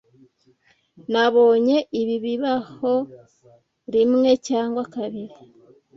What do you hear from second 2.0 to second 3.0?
ibi bibaho